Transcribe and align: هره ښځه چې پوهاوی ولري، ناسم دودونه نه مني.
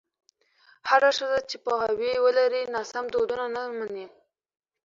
هره 0.89 1.09
ښځه 1.17 1.39
چې 1.49 1.55
پوهاوی 1.65 2.13
ولري، 2.25 2.61
ناسم 2.75 3.05
دودونه 3.13 3.45
نه 3.55 3.61
مني. 3.77 4.05